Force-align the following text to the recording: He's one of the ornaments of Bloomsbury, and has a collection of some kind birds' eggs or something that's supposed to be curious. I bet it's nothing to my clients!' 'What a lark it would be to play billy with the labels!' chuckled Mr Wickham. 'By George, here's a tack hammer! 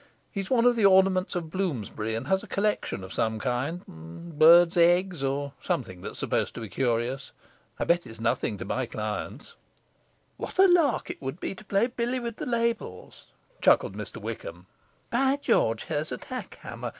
He's 0.31 0.49
one 0.49 0.65
of 0.65 0.75
the 0.75 0.83
ornaments 0.83 1.35
of 1.35 1.51
Bloomsbury, 1.51 2.15
and 2.15 2.27
has 2.27 2.41
a 2.41 2.47
collection 2.47 3.03
of 3.03 3.13
some 3.13 3.37
kind 3.37 3.85
birds' 3.85 4.75
eggs 4.75 5.23
or 5.23 5.53
something 5.61 6.01
that's 6.01 6.17
supposed 6.17 6.55
to 6.55 6.59
be 6.59 6.69
curious. 6.69 7.33
I 7.77 7.83
bet 7.83 8.07
it's 8.07 8.19
nothing 8.19 8.57
to 8.57 8.65
my 8.65 8.87
clients!' 8.87 9.53
'What 10.37 10.57
a 10.57 10.65
lark 10.67 11.11
it 11.11 11.21
would 11.21 11.39
be 11.39 11.53
to 11.53 11.63
play 11.63 11.85
billy 11.85 12.19
with 12.19 12.37
the 12.37 12.47
labels!' 12.47 13.25
chuckled 13.61 13.95
Mr 13.95 14.17
Wickham. 14.17 14.65
'By 15.11 15.35
George, 15.39 15.83
here's 15.83 16.11
a 16.11 16.17
tack 16.17 16.55
hammer! 16.63 16.89